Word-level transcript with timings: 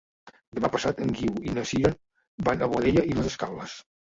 Demà 0.59 0.71
passat 0.75 1.03
en 1.05 1.13
Guiu 1.19 1.35
i 1.49 1.53
na 1.59 1.65
Sira 1.73 1.91
van 2.49 2.65
a 2.69 2.73
Boadella 2.73 3.07
i 3.13 3.17
les 3.21 3.31
Escaules. 3.35 3.79